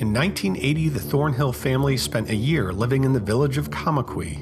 In 0.00 0.14
1980, 0.14 0.88
the 0.88 0.98
Thornhill 0.98 1.52
family 1.52 1.98
spent 1.98 2.30
a 2.30 2.34
year 2.34 2.72
living 2.72 3.04
in 3.04 3.12
the 3.12 3.20
village 3.20 3.58
of 3.58 3.68
Kamakwi 3.68 4.40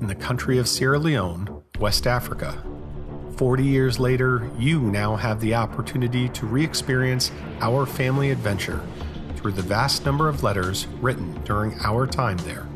in 0.00 0.08
the 0.08 0.16
country 0.16 0.58
of 0.58 0.66
Sierra 0.66 0.98
Leone, 0.98 1.62
West 1.78 2.08
Africa. 2.08 2.60
40 3.36 3.62
years 3.62 4.00
later, 4.00 4.50
you 4.58 4.80
now 4.80 5.14
have 5.14 5.40
the 5.40 5.54
opportunity 5.54 6.28
to 6.30 6.44
re 6.44 6.64
experience 6.64 7.30
our 7.60 7.86
family 7.86 8.32
adventure 8.32 8.84
through 9.36 9.52
the 9.52 9.62
vast 9.62 10.04
number 10.04 10.28
of 10.28 10.42
letters 10.42 10.88
written 11.00 11.40
during 11.44 11.78
our 11.84 12.04
time 12.04 12.38
there. 12.38 12.66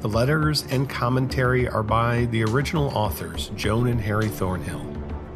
The 0.00 0.08
letters 0.08 0.66
and 0.68 0.86
commentary 0.86 1.66
are 1.66 1.82
by 1.82 2.26
the 2.26 2.44
original 2.44 2.88
authors, 2.88 3.50
Joan 3.56 3.86
and 3.86 4.02
Harry 4.02 4.28
Thornhill. 4.28 4.84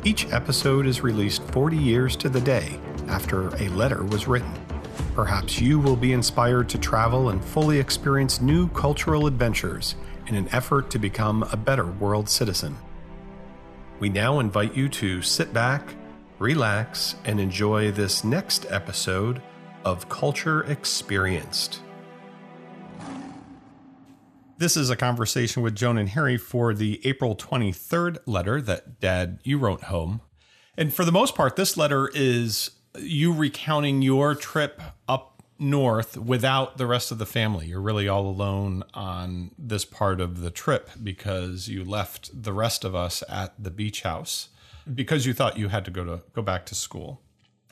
Each 0.04 0.30
episode 0.30 0.86
is 0.86 1.00
released 1.00 1.42
40 1.52 1.78
years 1.78 2.16
to 2.16 2.28
the 2.28 2.42
day 2.42 2.78
after 3.06 3.48
a 3.56 3.70
letter 3.70 4.04
was 4.04 4.28
written. 4.28 4.67
Perhaps 5.18 5.60
you 5.60 5.80
will 5.80 5.96
be 5.96 6.12
inspired 6.12 6.68
to 6.68 6.78
travel 6.78 7.30
and 7.30 7.44
fully 7.44 7.80
experience 7.80 8.40
new 8.40 8.68
cultural 8.68 9.26
adventures 9.26 9.96
in 10.28 10.36
an 10.36 10.48
effort 10.52 10.90
to 10.90 10.98
become 11.00 11.42
a 11.50 11.56
better 11.56 11.86
world 11.86 12.28
citizen. 12.28 12.76
We 13.98 14.10
now 14.10 14.38
invite 14.38 14.76
you 14.76 14.88
to 14.90 15.20
sit 15.20 15.52
back, 15.52 15.96
relax, 16.38 17.16
and 17.24 17.40
enjoy 17.40 17.90
this 17.90 18.22
next 18.22 18.64
episode 18.70 19.42
of 19.84 20.08
Culture 20.08 20.62
Experienced. 20.62 21.80
This 24.58 24.76
is 24.76 24.88
a 24.88 24.94
conversation 24.94 25.64
with 25.64 25.74
Joan 25.74 25.98
and 25.98 26.10
Harry 26.10 26.36
for 26.36 26.72
the 26.72 27.04
April 27.04 27.34
23rd 27.34 28.18
letter 28.26 28.60
that 28.60 29.00
Dad, 29.00 29.40
you 29.42 29.58
wrote 29.58 29.82
home. 29.82 30.20
And 30.76 30.94
for 30.94 31.04
the 31.04 31.10
most 31.10 31.34
part, 31.34 31.56
this 31.56 31.76
letter 31.76 32.08
is 32.14 32.70
you 33.00 33.32
recounting 33.32 34.02
your 34.02 34.34
trip 34.34 34.80
up 35.08 35.42
north 35.58 36.16
without 36.16 36.78
the 36.78 36.86
rest 36.86 37.10
of 37.10 37.18
the 37.18 37.26
family. 37.26 37.66
You're 37.66 37.80
really 37.80 38.08
all 38.08 38.26
alone 38.26 38.84
on 38.94 39.50
this 39.58 39.84
part 39.84 40.20
of 40.20 40.40
the 40.40 40.50
trip 40.50 40.90
because 41.02 41.68
you 41.68 41.84
left 41.84 42.30
the 42.42 42.52
rest 42.52 42.84
of 42.84 42.94
us 42.94 43.22
at 43.28 43.54
the 43.62 43.70
beach 43.70 44.02
house 44.02 44.48
because 44.92 45.26
you 45.26 45.34
thought 45.34 45.58
you 45.58 45.68
had 45.68 45.84
to 45.84 45.90
go 45.90 46.04
to 46.04 46.22
go 46.32 46.42
back 46.42 46.64
to 46.66 46.74
school. 46.74 47.20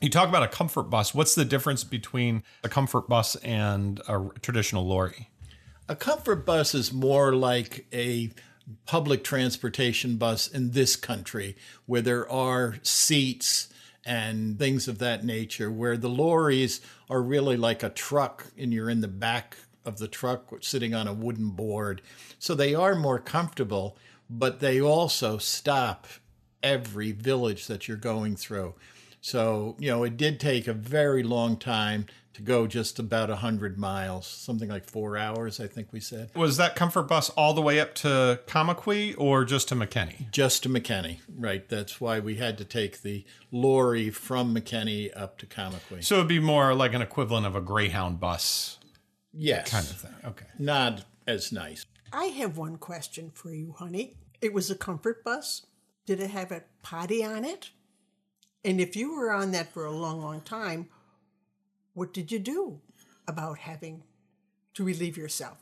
You 0.01 0.09
talk 0.09 0.29
about 0.29 0.43
a 0.43 0.47
comfort 0.47 0.83
bus. 0.83 1.15
What's 1.15 1.33
the 1.33 1.45
difference 1.45 1.83
between 1.83 2.43
a 2.63 2.69
comfort 2.69 3.07
bus 3.07 3.35
and 3.37 3.99
a 4.07 4.29
traditional 4.41 4.85
lorry? 4.85 5.31
A 5.89 5.95
comfort 5.95 6.45
bus 6.45 6.75
is 6.75 6.93
more 6.93 7.33
like 7.33 7.87
a 7.93 8.31
public 8.85 9.23
transportation 9.23 10.17
bus 10.17 10.47
in 10.47 10.71
this 10.71 10.95
country 10.95 11.55
where 11.85 12.01
there 12.01 12.29
are 12.29 12.75
seats 12.83 13.69
and 14.07 14.57
things 14.57 14.87
of 14.87 14.99
that 14.99 15.25
nature, 15.25 15.69
where 15.69 15.97
the 15.97 16.09
lorries 16.09 16.79
are 17.09 17.21
really 17.21 17.57
like 17.57 17.83
a 17.83 17.89
truck 17.89 18.47
and 18.57 18.73
you're 18.73 18.89
in 18.89 19.01
the 19.01 19.07
back 19.07 19.57
of 19.85 19.97
the 19.97 20.07
truck 20.07 20.51
sitting 20.61 20.95
on 20.95 21.07
a 21.07 21.13
wooden 21.13 21.49
board. 21.49 22.01
So 22.39 22.55
they 22.55 22.73
are 22.73 22.95
more 22.95 23.19
comfortable, 23.19 23.97
but 24.29 24.61
they 24.61 24.81
also 24.81 25.37
stop 25.37 26.07
every 26.63 27.11
village 27.11 27.67
that 27.67 27.87
you're 27.87 27.97
going 27.97 28.35
through. 28.35 28.75
So, 29.27 29.75
you 29.77 29.91
know, 29.91 30.05
it 30.05 30.15
did 30.15 30.39
take 30.39 30.69
a 30.69 30.73
very 30.73 31.21
long 31.21 31.57
time 31.57 32.05
to 32.35 32.41
go 32.41 32.65
just 32.65 32.97
about 32.97 33.27
100 33.27 33.77
miles, 33.77 34.25
something 34.25 34.69
like 34.69 34.85
four 34.85 35.17
hours, 35.17 35.59
I 35.59 35.67
think 35.67 35.91
we 35.91 35.99
said. 35.99 36.29
Was 36.33 36.55
that 36.55 36.77
comfort 36.77 37.09
bus 37.09 37.29
all 37.31 37.53
the 37.53 37.61
way 37.61 37.81
up 37.81 37.93
to 37.95 38.39
Kamakwi 38.47 39.15
or 39.17 39.43
just 39.43 39.67
to 39.67 39.75
Makeni? 39.75 40.31
Just 40.31 40.63
to 40.63 40.69
Makeni, 40.69 41.19
right. 41.37 41.67
That's 41.67 41.99
why 41.99 42.21
we 42.21 42.35
had 42.35 42.57
to 42.59 42.63
take 42.63 43.01
the 43.01 43.25
lorry 43.51 44.11
from 44.11 44.55
Makeni 44.55 45.11
up 45.13 45.37
to 45.39 45.45
Kamakwi. 45.45 46.05
So 46.05 46.15
it'd 46.15 46.29
be 46.29 46.39
more 46.39 46.73
like 46.73 46.93
an 46.93 47.01
equivalent 47.01 47.45
of 47.45 47.53
a 47.53 47.61
Greyhound 47.61 48.21
bus. 48.21 48.77
Yes. 49.33 49.69
Kind 49.69 49.87
of 49.87 49.97
thing. 49.97 50.15
Okay. 50.23 50.45
Not 50.57 51.03
as 51.27 51.51
nice. 51.51 51.85
I 52.13 52.27
have 52.27 52.57
one 52.57 52.77
question 52.77 53.31
for 53.33 53.53
you, 53.53 53.75
honey. 53.77 54.15
It 54.41 54.53
was 54.53 54.71
a 54.71 54.75
comfort 54.75 55.25
bus. 55.25 55.65
Did 56.05 56.21
it 56.21 56.29
have 56.29 56.53
a 56.53 56.63
potty 56.81 57.25
on 57.25 57.43
it? 57.43 57.71
And 58.67 58.81
if 58.81 58.97
you 58.97 59.15
were 59.15 59.31
on 59.31 59.51
that 59.51 59.71
for 59.71 59.85
a 59.85 59.91
long, 59.91 60.21
long 60.21 60.41
time, 60.41 60.89
what 61.93 62.13
did 62.13 62.33
you 62.33 62.37
do 62.37 62.81
about 63.25 63.59
having 63.59 64.03
to 64.73 64.83
relieve 64.83 65.15
yourself? 65.15 65.59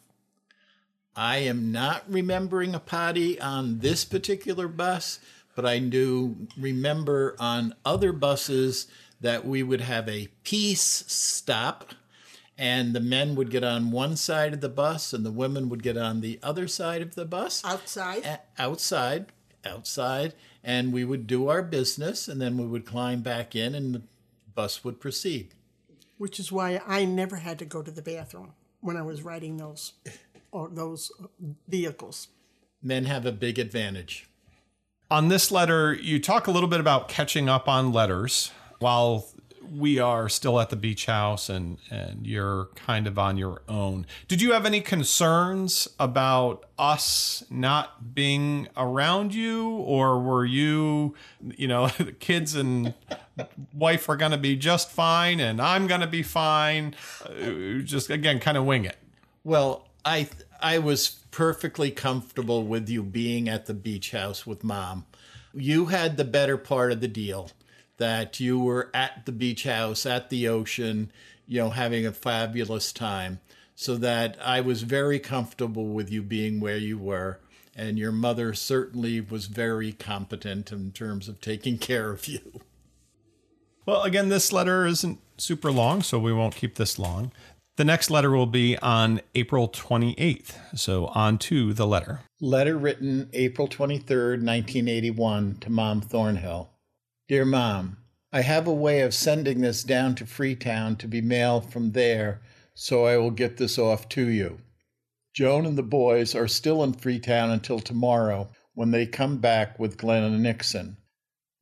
I 1.16 1.38
am 1.38 1.72
not 1.72 2.04
remembering 2.10 2.74
a 2.74 2.80
potty 2.80 3.40
on 3.40 3.78
this 3.78 4.06
particular 4.06 4.68
bus, 4.68 5.20
but 5.56 5.68
I 5.68 5.78
do 5.78 6.48
remember 6.58 7.36
on 7.38 7.76
other 7.86 8.12
buses 8.12 8.88
that 9.22 9.46
we 9.46 9.62
would 9.62 9.82
have 9.82 10.10
a 10.10 10.30
peace 10.44 11.04
stop 11.06 11.94
and 12.58 12.96
the 12.96 13.00
men 13.00 13.36
would 13.36 13.52
get 13.52 13.64
on 13.64 13.92
one 13.92 14.16
side 14.16 14.52
of 14.52 14.62
the 14.62 14.68
bus 14.70 15.14
and 15.14 15.24
the 15.24 15.32
women 15.32 15.70
would 15.70 15.84
get 15.84 15.96
on 15.96 16.22
the 16.22 16.40
other 16.42 16.68
side 16.68 17.04
of 17.04 17.14
the 17.14 17.26
bus. 17.26 17.64
Outside? 17.64 18.40
Outside, 18.58 19.28
outside, 19.66 20.34
and 20.64 20.94
we 20.94 21.04
would 21.04 21.28
do 21.28 21.48
our 21.50 21.62
business 21.62 22.28
and 22.28 22.42
then 22.42 22.58
we 22.58 22.66
would 22.66 22.86
climb 22.86 23.22
back 23.22 23.56
in 23.56 23.76
and 23.76 23.96
the 23.96 24.02
bus 24.54 24.84
would 24.84 25.00
proceed 25.00 25.54
which 26.18 26.40
is 26.40 26.52
why 26.52 26.82
I 26.88 27.06
never 27.06 27.38
had 27.38 27.60
to 27.60 27.66
go 27.66 27.82
to 27.82 27.92
the 27.92 28.02
bathroom 28.02 28.54
when 28.82 28.98
I 28.98 29.02
was 29.02 29.24
riding 29.24 29.58
those 29.58 29.94
or 30.52 30.70
those 30.70 31.12
uh, 31.22 31.28
vehicles. 31.68 32.30
Men 32.82 33.06
have 33.06 33.26
a 33.26 33.32
big 33.32 33.60
advantage. 33.60 34.28
On 35.12 35.28
this 35.28 35.52
letter, 35.52 35.94
you 35.94 36.20
talk 36.20 36.48
a 36.48 36.52
little 36.52 36.70
bit 36.70 36.80
about 36.80 37.10
catching 37.10 37.48
up 37.50 37.68
on 37.68 37.92
letters 37.92 38.52
while 38.80 39.28
we 39.72 40.00
are 40.00 40.30
still 40.30 40.60
at 40.60 40.70
the 40.70 40.76
beach 40.76 41.06
house 41.06 41.50
and 41.50 41.78
and 41.90 42.26
you're 42.26 42.70
kind 42.76 43.08
of 43.08 43.18
on 43.20 43.38
your 43.38 43.62
own. 43.68 44.06
Did 44.28 44.42
you 44.42 44.54
have 44.54 44.66
any 44.66 44.82
concerns 44.82 45.88
about 46.00 46.66
us 46.78 47.44
not 47.50 48.14
being 48.14 48.68
around 48.76 49.34
you 49.34 49.70
or 49.70 50.20
were 50.20 50.46
you 50.46 51.16
you 51.42 51.68
know 51.68 51.88
the 51.98 52.12
kids 52.12 52.56
and 52.56 52.94
wife 53.74 54.08
are 54.10 54.16
going 54.16 54.32
to 54.32 54.38
be 54.38 54.56
just 54.56 54.90
fine 54.90 55.40
and 55.40 55.62
I'm 55.62 55.88
going 55.88 56.02
to 56.02 56.08
be 56.08 56.24
fine 56.24 56.96
uh, 57.26 57.80
just 57.84 58.10
again 58.10 58.40
kind 58.40 58.58
of 58.58 58.66
wing 58.66 58.86
it. 58.86 58.98
Well, 59.44 59.88
I 60.04 60.30
I 60.62 60.80
was 60.80 61.10
perfectly 61.32 61.92
comfortable 61.92 62.64
with 62.64 62.90
you 62.90 63.04
being 63.04 63.50
at 63.50 63.66
the 63.66 63.74
beach 63.74 64.12
house 64.12 64.48
with 64.48 64.64
mom. 64.64 65.06
You 65.54 65.86
had 65.86 66.18
the 66.18 66.26
better 66.26 66.58
part 66.58 66.92
of 66.92 67.02
the 67.02 67.08
deal 67.08 67.52
that 67.98 68.40
you 68.40 68.60
were 68.60 68.90
at 68.94 69.26
the 69.26 69.32
beach 69.32 69.64
house, 69.64 70.06
at 70.06 70.30
the 70.30 70.48
ocean, 70.48 71.12
you 71.48 71.60
know, 71.60 71.70
having 71.70 72.06
a 72.06 72.12
fabulous 72.12 72.92
time. 72.92 73.40
So 73.76 73.96
that 73.98 74.38
I 74.42 74.62
was 74.62 74.84
very 74.84 75.20
comfortable 75.20 75.88
with 75.88 76.10
you 76.10 76.22
being 76.22 76.60
where 76.60 76.78
you 76.78 76.98
were. 76.98 77.40
And 77.76 78.00
your 78.00 78.14
mother 78.14 78.54
certainly 78.54 79.20
was 79.20 79.48
very 79.48 79.92
competent 79.92 80.72
in 80.72 80.92
terms 80.94 81.28
of 81.28 81.42
taking 81.42 81.78
care 81.80 82.12
of 82.12 82.28
you. 82.28 82.62
Well, 83.86 84.04
again, 84.04 84.30
this 84.30 84.52
letter 84.54 84.86
isn't 84.86 85.20
super 85.38 85.72
long, 85.72 86.02
so 86.02 86.18
we 86.18 86.34
won't 86.34 86.56
keep 86.56 86.76
this 86.76 86.98
long. 86.98 87.32
The 87.78 87.84
next 87.84 88.10
letter 88.10 88.32
will 88.32 88.46
be 88.46 88.78
on 88.78 89.20
April 89.36 89.68
28th. 89.68 90.54
So 90.76 91.08
on 91.08 91.38
to 91.40 91.74
the 91.74 91.86
letter. 91.86 92.22
Letter 92.40 92.78
written 92.78 93.30
April 93.34 93.68
23rd, 93.68 94.42
1981, 94.42 95.58
to 95.60 95.70
Mom 95.70 96.02
Thornhill. 96.02 96.70
Dear 97.28 97.44
Mom, 97.44 97.98
I 98.32 98.42
have 98.42 98.68
a 98.68 98.74
way 98.74 99.02
of 99.02 99.12
sending 99.12 99.62
this 99.62 99.84
down 99.84 100.14
to 100.16 100.28
Freetown 100.28 100.96
to 100.98 101.08
be 101.08 101.22
mailed 101.22 101.72
from 101.72 101.94
there, 101.94 102.44
so 102.76 103.06
I 103.06 103.18
will 103.18 103.32
get 103.32 103.58
this 103.58 103.80
off 103.80 104.08
to 104.10 104.28
you. 104.28 104.60
Joan 105.34 105.66
and 105.66 105.76
the 105.76 105.82
boys 105.82 106.36
are 106.36 106.48
still 106.48 106.84
in 106.84 106.94
Freetown 106.94 107.50
until 107.50 107.80
tomorrow 107.80 108.52
when 108.76 108.92
they 108.92 109.08
come 109.08 109.40
back 109.40 109.80
with 109.80 109.98
Glenna 109.98 110.38
Nixon. 110.38 110.98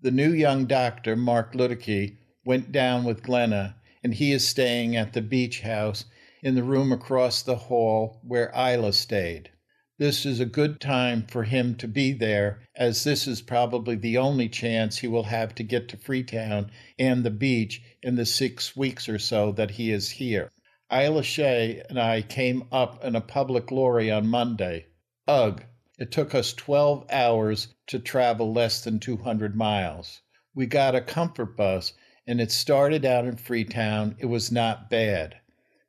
The 0.01 0.11
new 0.11 0.33
young 0.33 0.65
doctor, 0.65 1.15
Mark 1.15 1.53
Ludicky, 1.53 2.17
went 2.43 2.73
down 2.73 3.05
with 3.05 3.23
Glenna, 3.23 3.77
and 4.03 4.13
he 4.13 4.33
is 4.33 4.45
staying 4.45 4.97
at 4.97 5.13
the 5.13 5.21
beach 5.21 5.61
house 5.61 6.03
in 6.41 6.55
the 6.55 6.63
room 6.63 6.91
across 6.91 7.41
the 7.41 7.55
hall 7.55 8.19
where 8.21 8.51
Isla 8.53 8.91
stayed. 8.91 9.49
This 9.99 10.25
is 10.25 10.39
a 10.39 10.45
good 10.47 10.81
time 10.81 11.27
for 11.27 11.43
him 11.43 11.75
to 11.75 11.87
be 11.87 12.13
there, 12.13 12.63
as 12.75 13.03
this 13.03 13.27
is 13.27 13.43
probably 13.43 13.95
the 13.95 14.17
only 14.17 14.49
chance 14.49 14.97
he 14.97 15.07
will 15.07 15.25
have 15.25 15.53
to 15.53 15.63
get 15.63 15.87
to 15.89 15.97
Freetown 15.97 16.71
and 16.97 17.23
the 17.23 17.29
beach 17.29 17.79
in 18.01 18.15
the 18.15 18.25
six 18.25 18.75
weeks 18.75 19.07
or 19.07 19.19
so 19.19 19.51
that 19.51 19.69
he 19.69 19.91
is 19.91 20.09
here. 20.09 20.51
Isla 20.91 21.21
Shea 21.21 21.83
and 21.89 21.99
I 21.99 22.23
came 22.23 22.63
up 22.71 23.05
in 23.05 23.15
a 23.15 23.21
public 23.21 23.69
lorry 23.69 24.09
on 24.09 24.27
Monday. 24.27 24.87
Ugh, 25.27 25.63
it 25.99 26.11
took 26.11 26.33
us 26.33 26.53
12 26.53 27.05
hours 27.11 27.67
to 27.85 27.99
travel 27.99 28.51
less 28.51 28.83
than 28.83 28.99
200 28.99 29.55
miles. 29.55 30.23
We 30.55 30.65
got 30.65 30.95
a 30.95 31.01
comfort 31.01 31.55
bus 31.55 31.93
and 32.25 32.41
it 32.41 32.51
started 32.51 33.05
out 33.05 33.25
in 33.25 33.35
Freetown. 33.35 34.15
It 34.17 34.25
was 34.25 34.51
not 34.51 34.89
bad 34.89 35.39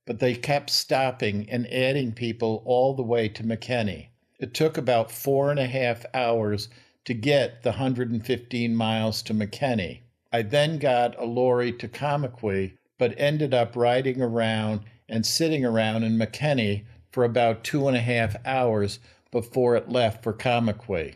but 0.06 0.18
they 0.18 0.34
kept 0.34 0.70
stopping 0.70 1.48
and 1.48 1.72
adding 1.72 2.12
people 2.12 2.62
all 2.66 2.94
the 2.94 3.02
way 3.02 3.28
to 3.28 3.42
Makeni. 3.42 4.08
It 4.38 4.52
took 4.52 4.76
about 4.76 5.10
four 5.10 5.50
and 5.50 5.58
a 5.58 5.66
half 5.66 6.04
hours 6.12 6.68
to 7.04 7.14
get 7.14 7.62
the 7.62 7.70
115 7.70 8.74
miles 8.74 9.22
to 9.22 9.32
Makeni. 9.34 10.00
I 10.32 10.42
then 10.42 10.78
got 10.78 11.18
a 11.18 11.24
lorry 11.24 11.72
to 11.74 11.88
Kamakwi, 11.88 12.72
but 12.98 13.14
ended 13.18 13.54
up 13.54 13.76
riding 13.76 14.20
around 14.20 14.80
and 15.08 15.24
sitting 15.24 15.64
around 15.64 16.02
in 16.02 16.18
Makeni 16.18 16.84
for 17.10 17.24
about 17.24 17.64
two 17.64 17.88
and 17.88 17.96
a 17.96 18.00
half 18.00 18.36
hours 18.44 18.98
before 19.30 19.76
it 19.76 19.88
left 19.88 20.22
for 20.22 20.32
Kamakwi. 20.32 21.14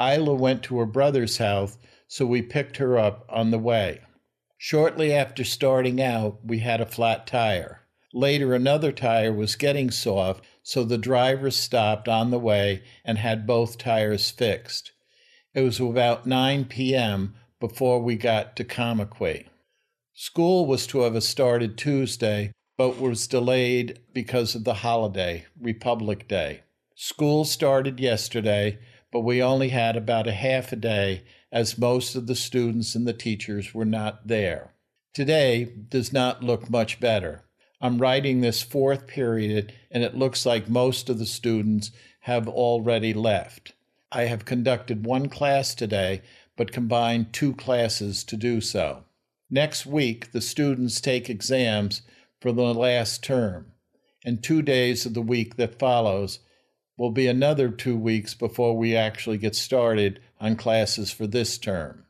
Isla 0.00 0.34
went 0.34 0.62
to 0.64 0.78
her 0.78 0.86
brother's 0.86 1.38
house, 1.38 1.78
so 2.06 2.26
we 2.26 2.42
picked 2.42 2.76
her 2.78 2.98
up 2.98 3.24
on 3.28 3.50
the 3.50 3.58
way. 3.58 4.00
Shortly 4.58 5.12
after 5.12 5.44
starting 5.44 6.00
out, 6.00 6.38
we 6.44 6.60
had 6.60 6.80
a 6.80 6.86
flat 6.86 7.26
tire. 7.26 7.80
Later, 8.16 8.54
another 8.54 8.92
tire 8.92 9.32
was 9.32 9.56
getting 9.56 9.90
soft, 9.90 10.44
so 10.62 10.84
the 10.84 10.96
driver 10.96 11.50
stopped 11.50 12.06
on 12.06 12.30
the 12.30 12.38
way 12.38 12.84
and 13.04 13.18
had 13.18 13.44
both 13.44 13.76
tires 13.76 14.30
fixed. 14.30 14.92
It 15.52 15.62
was 15.62 15.80
about 15.80 16.24
9 16.24 16.66
p.m. 16.66 17.34
before 17.58 18.00
we 18.00 18.14
got 18.14 18.54
to 18.54 18.64
Kamakwi. 18.64 19.48
School 20.12 20.64
was 20.64 20.86
to 20.86 21.00
have 21.00 21.20
started 21.24 21.76
Tuesday, 21.76 22.52
but 22.78 23.00
was 23.00 23.26
delayed 23.26 23.98
because 24.12 24.54
of 24.54 24.62
the 24.62 24.74
holiday, 24.74 25.46
Republic 25.60 26.28
Day. 26.28 26.62
School 26.94 27.44
started 27.44 27.98
yesterday, 27.98 28.78
but 29.10 29.22
we 29.22 29.42
only 29.42 29.70
had 29.70 29.96
about 29.96 30.28
a 30.28 30.32
half 30.32 30.70
a 30.70 30.76
day 30.76 31.24
as 31.50 31.76
most 31.76 32.14
of 32.14 32.28
the 32.28 32.36
students 32.36 32.94
and 32.94 33.08
the 33.08 33.12
teachers 33.12 33.74
were 33.74 33.84
not 33.84 34.28
there. 34.28 34.72
Today 35.12 35.64
does 35.64 36.12
not 36.12 36.44
look 36.44 36.70
much 36.70 37.00
better. 37.00 37.44
I'm 37.80 37.98
writing 37.98 38.40
this 38.40 38.62
fourth 38.62 39.06
period, 39.06 39.72
and 39.90 40.02
it 40.02 40.16
looks 40.16 40.46
like 40.46 40.68
most 40.68 41.08
of 41.08 41.18
the 41.18 41.26
students 41.26 41.90
have 42.20 42.48
already 42.48 43.12
left. 43.12 43.72
I 44.10 44.22
have 44.24 44.44
conducted 44.44 45.04
one 45.04 45.28
class 45.28 45.74
today, 45.74 46.22
but 46.56 46.72
combined 46.72 47.32
two 47.32 47.54
classes 47.54 48.24
to 48.24 48.36
do 48.36 48.60
so. 48.60 49.04
Next 49.50 49.86
week, 49.86 50.32
the 50.32 50.40
students 50.40 51.00
take 51.00 51.28
exams 51.28 52.02
for 52.40 52.52
the 52.52 52.74
last 52.74 53.22
term, 53.22 53.72
and 54.24 54.42
two 54.42 54.62
days 54.62 55.04
of 55.04 55.14
the 55.14 55.22
week 55.22 55.56
that 55.56 55.78
follows 55.78 56.40
will 56.96 57.10
be 57.10 57.26
another 57.26 57.68
two 57.68 57.96
weeks 57.96 58.34
before 58.34 58.76
we 58.76 58.96
actually 58.96 59.38
get 59.38 59.56
started 59.56 60.20
on 60.40 60.56
classes 60.56 61.10
for 61.10 61.26
this 61.26 61.58
term. 61.58 62.04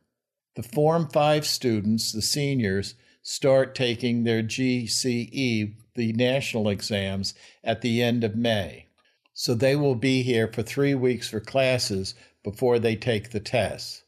The 0.57 0.63
Form 0.63 1.09
5 1.09 1.47
students, 1.47 2.13
the 2.13 2.23
seniors, 2.23 2.95
start 3.27 3.75
taking 3.75 4.23
their 4.23 4.43
GCE, 4.43 5.75
the 5.95 6.13
national 6.13 6.69
exams, 6.69 7.33
at 7.65 7.81
the 7.81 8.03
end 8.03 8.23
of 8.23 8.37
May. 8.37 8.87
So 9.33 9.55
they 9.55 9.75
will 9.75 9.95
be 9.95 10.23
here 10.23 10.47
for 10.47 10.63
three 10.63 10.95
weeks 10.95 11.31
for 11.31 11.41
classes 11.41 12.15
before 12.43 12.79
they 12.79 12.95
take 12.95 13.31
the 13.31 13.41
tests. 13.41 14.03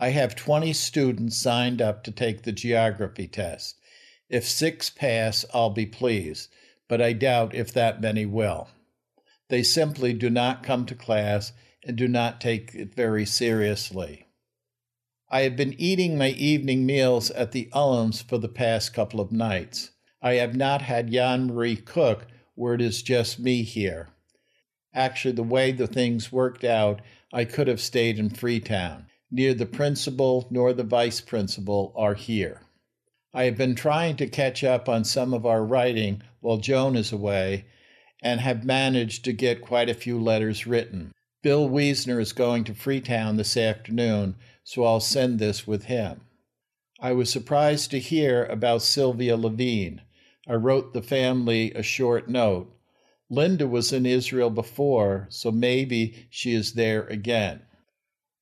I 0.00 0.10
have 0.10 0.34
20 0.34 0.72
students 0.72 1.38
signed 1.38 1.80
up 1.80 2.02
to 2.04 2.10
take 2.10 2.42
the 2.42 2.50
geography 2.50 3.28
test. 3.28 3.76
If 4.28 4.48
six 4.48 4.90
pass, 4.90 5.44
I'll 5.54 5.70
be 5.70 5.86
pleased, 5.86 6.50
but 6.88 7.00
I 7.00 7.12
doubt 7.12 7.54
if 7.54 7.72
that 7.74 8.00
many 8.00 8.26
will. 8.26 8.68
They 9.48 9.62
simply 9.62 10.12
do 10.12 10.28
not 10.28 10.64
come 10.64 10.86
to 10.86 10.94
class 10.96 11.52
and 11.84 11.96
do 11.96 12.08
not 12.08 12.40
take 12.40 12.74
it 12.74 12.96
very 12.96 13.24
seriously. 13.24 14.26
I 15.32 15.42
have 15.42 15.54
been 15.54 15.80
eating 15.80 16.18
my 16.18 16.30
evening 16.30 16.84
meals 16.84 17.30
at 17.30 17.52
the 17.52 17.68
Ullams 17.72 18.20
for 18.20 18.36
the 18.36 18.48
past 18.48 18.92
couple 18.92 19.20
of 19.20 19.30
nights. 19.30 19.92
I 20.20 20.34
have 20.34 20.56
not 20.56 20.82
had 20.82 21.12
Jan 21.12 21.46
Marie 21.46 21.76
cook 21.76 22.26
where 22.56 22.74
it 22.74 22.80
is 22.80 23.00
just 23.00 23.38
me 23.38 23.62
here. 23.62 24.08
Actually, 24.92 25.34
the 25.34 25.44
way 25.44 25.70
the 25.70 25.86
things 25.86 26.32
worked 26.32 26.64
out, 26.64 27.00
I 27.32 27.44
could 27.44 27.68
have 27.68 27.80
stayed 27.80 28.18
in 28.18 28.30
Freetown. 28.30 29.06
Neither 29.30 29.54
the 29.54 29.66
principal 29.66 30.48
nor 30.50 30.72
the 30.72 30.82
vice 30.82 31.20
principal 31.20 31.92
are 31.94 32.14
here. 32.14 32.62
I 33.32 33.44
have 33.44 33.56
been 33.56 33.76
trying 33.76 34.16
to 34.16 34.26
catch 34.26 34.64
up 34.64 34.88
on 34.88 35.04
some 35.04 35.32
of 35.32 35.46
our 35.46 35.64
writing 35.64 36.22
while 36.40 36.56
Joan 36.56 36.96
is 36.96 37.12
away 37.12 37.66
and 38.20 38.40
have 38.40 38.64
managed 38.64 39.24
to 39.26 39.32
get 39.32 39.62
quite 39.62 39.88
a 39.88 39.94
few 39.94 40.20
letters 40.20 40.66
written. 40.66 41.12
Bill 41.42 41.68
Wiesner 41.68 42.20
is 42.20 42.32
going 42.32 42.64
to 42.64 42.74
Freetown 42.74 43.36
this 43.36 43.56
afternoon, 43.56 44.34
so 44.70 44.84
I'll 44.84 45.00
send 45.00 45.40
this 45.40 45.66
with 45.66 45.86
him. 45.86 46.20
I 47.00 47.10
was 47.12 47.28
surprised 47.28 47.90
to 47.90 47.98
hear 47.98 48.44
about 48.44 48.82
Sylvia 48.82 49.36
Levine. 49.36 50.00
I 50.46 50.54
wrote 50.54 50.92
the 50.92 51.02
family 51.02 51.72
a 51.72 51.82
short 51.82 52.28
note. 52.28 52.72
Linda 53.28 53.66
was 53.66 53.92
in 53.92 54.06
Israel 54.06 54.48
before, 54.48 55.26
so 55.28 55.50
maybe 55.50 56.28
she 56.30 56.54
is 56.54 56.74
there 56.74 57.02
again. 57.08 57.62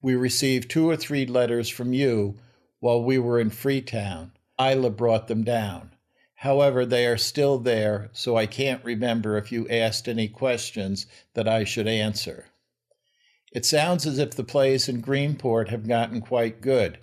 We 0.03 0.17
received 0.17 0.69
two 0.69 0.87
or 0.91 0.97
three 0.97 1.25
letters 1.25 1.71
from 1.71 1.95
you 1.95 2.35
while 2.79 3.03
we 3.03 3.19
were 3.19 3.41
in 3.41 3.49
Freetown. 3.49 4.33
Isla 4.61 4.91
brought 4.91 5.29
them 5.29 5.45
down. 5.45 5.93
However, 6.35 6.85
they 6.85 7.07
are 7.07 7.17
still 7.17 7.59
there, 7.59 8.11
so 8.13 8.37
I 8.37 8.45
can't 8.45 8.85
remember 8.85 9.39
if 9.39 9.51
you 9.51 9.67
asked 9.71 10.07
any 10.07 10.29
questions 10.29 11.07
that 11.33 11.49
I 11.49 11.65
should 11.65 11.87
answer. 11.87 12.49
It 13.53 13.65
sounds 13.65 14.07
as 14.07 14.19
if 14.19 14.33
the 14.33 14.45
plays 14.45 14.89
in 14.89 15.03
Greenport 15.03 15.69
have 15.69 15.89
gotten 15.89 16.21
quite 16.21 16.61
good. 16.61 16.99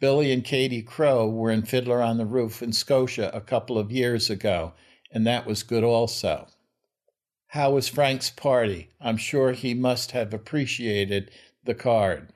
Billy 0.00 0.32
and 0.32 0.44
Katie 0.44 0.82
Crow 0.82 1.28
were 1.28 1.50
in 1.50 1.62
Fiddler 1.62 2.02
on 2.02 2.18
the 2.18 2.26
Roof 2.26 2.62
in 2.62 2.72
Scotia 2.72 3.30
a 3.32 3.40
couple 3.40 3.78
of 3.78 3.92
years 3.92 4.30
ago, 4.30 4.72
and 5.10 5.26
that 5.26 5.46
was 5.46 5.62
good 5.62 5.84
also. 5.84 6.48
How 7.48 7.72
was 7.72 7.88
Frank's 7.88 8.30
party? 8.30 8.88
I'm 9.00 9.16
sure 9.16 9.52
he 9.52 9.74
must 9.74 10.12
have 10.12 10.32
appreciated 10.32 11.30
the 11.64 11.74
card. 11.74 12.32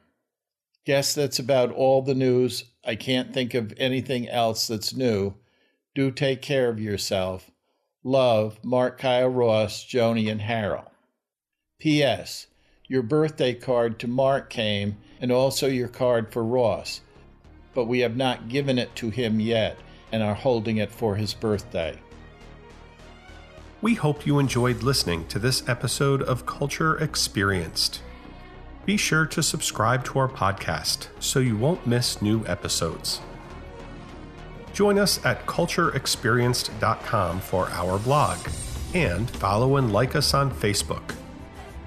Guess 0.84 1.14
that's 1.14 1.38
about 1.38 1.72
all 1.72 2.02
the 2.02 2.14
news. 2.14 2.64
I 2.84 2.94
can't 2.94 3.32
think 3.32 3.54
of 3.54 3.74
anything 3.76 4.28
else 4.28 4.66
that's 4.68 4.94
new. 4.94 5.34
Do 5.94 6.10
take 6.10 6.42
care 6.42 6.68
of 6.68 6.78
yourself. 6.78 7.50
Love, 8.04 8.62
Mark 8.62 8.98
Kyle 8.98 9.28
Ross, 9.28 9.84
Joni, 9.84 10.30
and 10.30 10.42
Harold. 10.42 10.86
P.S. 11.80 12.46
Your 12.88 13.02
birthday 13.02 13.52
card 13.52 13.98
to 14.00 14.06
Mark 14.06 14.48
came, 14.48 14.96
and 15.20 15.32
also 15.32 15.66
your 15.66 15.88
card 15.88 16.32
for 16.32 16.44
Ross, 16.44 17.00
but 17.74 17.86
we 17.86 18.00
have 18.00 18.16
not 18.16 18.48
given 18.48 18.78
it 18.78 18.94
to 18.96 19.10
him 19.10 19.40
yet 19.40 19.76
and 20.12 20.22
are 20.22 20.34
holding 20.34 20.76
it 20.76 20.92
for 20.92 21.16
his 21.16 21.34
birthday. 21.34 21.98
We 23.82 23.94
hope 23.94 24.24
you 24.24 24.38
enjoyed 24.38 24.82
listening 24.84 25.26
to 25.28 25.38
this 25.40 25.68
episode 25.68 26.22
of 26.22 26.46
Culture 26.46 26.96
Experienced. 26.98 28.02
Be 28.84 28.96
sure 28.96 29.26
to 29.26 29.42
subscribe 29.42 30.04
to 30.04 30.20
our 30.20 30.28
podcast 30.28 31.08
so 31.18 31.40
you 31.40 31.56
won't 31.56 31.86
miss 31.88 32.22
new 32.22 32.46
episodes. 32.46 33.20
Join 34.72 34.98
us 34.98 35.24
at 35.24 35.44
cultureexperienced.com 35.46 37.40
for 37.40 37.68
our 37.70 37.98
blog 37.98 38.38
and 38.94 39.28
follow 39.28 39.76
and 39.76 39.92
like 39.92 40.14
us 40.14 40.34
on 40.34 40.52
Facebook. 40.52 41.16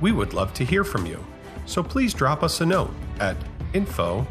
We 0.02 0.12
would 0.12 0.34
love 0.34 0.54
to 0.56 0.66
hear 0.66 0.84
from 0.84 1.06
you, 1.06 1.24
so 1.66 1.84
please 1.84 2.14
drop 2.14 2.44
us 2.44 2.60
a 2.62 2.66
note 2.66 2.94
at 3.20 3.38
info 3.74 4.26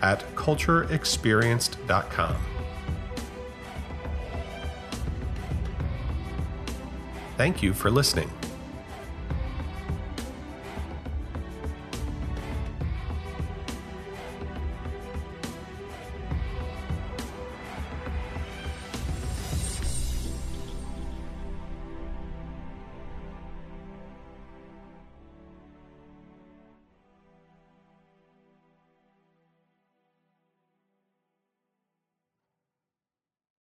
at 0.00 0.24
cultureexperienced.com. 0.36 2.36
Thank 7.36 7.62
you 7.62 7.72
for 7.72 7.90
listening. 7.90 8.30